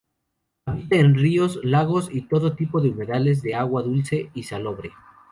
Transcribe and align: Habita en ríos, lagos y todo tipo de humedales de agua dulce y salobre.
Habita 0.65 0.95
en 0.95 1.13
ríos, 1.13 1.59
lagos 1.61 2.09
y 2.11 2.21
todo 2.23 2.55
tipo 2.55 2.81
de 2.81 2.89
humedales 2.89 3.43
de 3.43 3.53
agua 3.53 3.83
dulce 3.83 4.31
y 4.33 4.41
salobre. 4.41 4.91